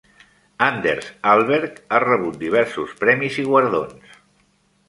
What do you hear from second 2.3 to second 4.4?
diversos premis i guardons.